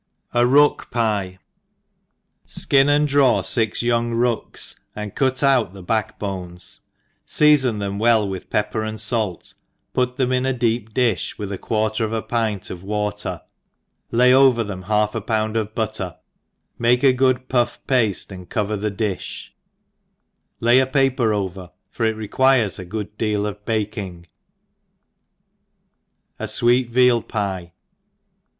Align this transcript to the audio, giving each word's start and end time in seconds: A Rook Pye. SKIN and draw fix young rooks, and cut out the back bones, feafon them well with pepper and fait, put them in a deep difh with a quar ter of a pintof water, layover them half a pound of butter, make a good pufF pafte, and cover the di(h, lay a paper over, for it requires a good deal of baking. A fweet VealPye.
A 0.33 0.47
Rook 0.47 0.87
Pye. 0.89 1.37
SKIN 2.47 2.89
and 2.89 3.07
draw 3.07 3.43
fix 3.43 3.83
young 3.83 4.15
rooks, 4.15 4.79
and 4.95 5.13
cut 5.13 5.43
out 5.43 5.73
the 5.73 5.83
back 5.83 6.17
bones, 6.17 6.79
feafon 7.27 7.77
them 7.77 7.99
well 7.99 8.27
with 8.27 8.49
pepper 8.49 8.81
and 8.81 8.99
fait, 8.99 9.53
put 9.93 10.15
them 10.15 10.31
in 10.31 10.43
a 10.47 10.53
deep 10.53 10.91
difh 10.91 11.37
with 11.37 11.51
a 11.51 11.59
quar 11.59 11.91
ter 11.91 12.03
of 12.03 12.13
a 12.13 12.23
pintof 12.23 12.81
water, 12.81 13.43
layover 14.11 14.65
them 14.65 14.81
half 14.81 15.13
a 15.13 15.21
pound 15.21 15.55
of 15.55 15.75
butter, 15.75 16.17
make 16.79 17.03
a 17.03 17.13
good 17.13 17.47
pufF 17.47 17.77
pafte, 17.87 18.31
and 18.31 18.49
cover 18.49 18.75
the 18.75 18.89
di(h, 18.89 19.49
lay 20.59 20.79
a 20.79 20.87
paper 20.87 21.31
over, 21.31 21.69
for 21.91 22.05
it 22.07 22.15
requires 22.15 22.79
a 22.79 22.85
good 22.85 23.15
deal 23.19 23.45
of 23.45 23.63
baking. 23.65 24.25
A 26.39 26.45
fweet 26.45 26.91
VealPye. 26.91 27.73